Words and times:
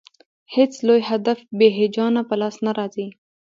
هېڅ 0.55 0.71
لوی 0.87 1.01
هدف 1.09 1.37
بې 1.57 1.67
هیجانه 1.79 2.21
په 2.29 2.35
لاس 2.41 2.55
نه 2.65 2.71
راځي. 2.77 3.07